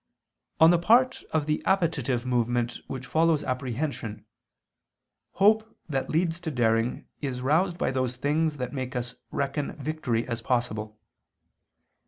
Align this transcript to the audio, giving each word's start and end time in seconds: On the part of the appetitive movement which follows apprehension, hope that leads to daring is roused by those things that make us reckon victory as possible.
On 0.59 0.71
the 0.71 0.79
part 0.79 1.21
of 1.31 1.45
the 1.45 1.63
appetitive 1.63 2.25
movement 2.25 2.79
which 2.87 3.05
follows 3.05 3.43
apprehension, 3.43 4.25
hope 5.33 5.77
that 5.87 6.09
leads 6.09 6.39
to 6.39 6.49
daring 6.49 7.05
is 7.21 7.43
roused 7.43 7.77
by 7.77 7.91
those 7.91 8.15
things 8.17 8.57
that 8.57 8.73
make 8.73 8.95
us 8.95 9.13
reckon 9.29 9.73
victory 9.73 10.27
as 10.27 10.41
possible. 10.41 10.97